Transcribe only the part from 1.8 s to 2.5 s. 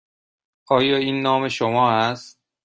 است؟